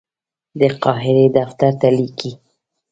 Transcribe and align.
د 0.59 0.61
قاهرې 0.83 1.25
دفتر 1.37 1.71
ته 1.81 1.87
لیکي. 1.97 2.31